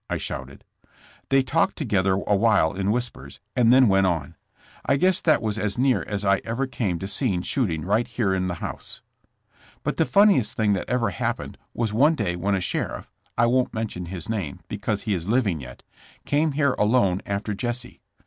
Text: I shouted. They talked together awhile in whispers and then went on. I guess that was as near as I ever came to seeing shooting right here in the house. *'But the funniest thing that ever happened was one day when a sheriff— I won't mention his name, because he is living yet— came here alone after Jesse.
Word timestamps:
I 0.09 0.17
shouted. 0.17 0.63
They 1.29 1.43
talked 1.43 1.75
together 1.77 2.13
awhile 2.13 2.73
in 2.73 2.89
whispers 2.91 3.39
and 3.55 3.71
then 3.71 3.87
went 3.87 4.07
on. 4.07 4.33
I 4.83 4.95
guess 4.97 5.21
that 5.21 5.43
was 5.43 5.59
as 5.59 5.77
near 5.77 6.01
as 6.07 6.25
I 6.25 6.37
ever 6.43 6.65
came 6.65 6.97
to 6.97 7.05
seeing 7.05 7.43
shooting 7.43 7.85
right 7.85 8.07
here 8.07 8.33
in 8.33 8.47
the 8.47 8.55
house. 8.55 9.03
*'But 9.83 9.97
the 9.97 10.05
funniest 10.07 10.57
thing 10.57 10.73
that 10.73 10.89
ever 10.89 11.11
happened 11.11 11.59
was 11.75 11.93
one 11.93 12.15
day 12.15 12.35
when 12.35 12.55
a 12.55 12.59
sheriff— 12.61 13.11
I 13.37 13.45
won't 13.45 13.75
mention 13.75 14.07
his 14.07 14.27
name, 14.27 14.61
because 14.67 15.03
he 15.03 15.13
is 15.13 15.27
living 15.27 15.61
yet— 15.61 15.83
came 16.25 16.53
here 16.53 16.73
alone 16.79 17.21
after 17.27 17.53
Jesse. 17.53 18.01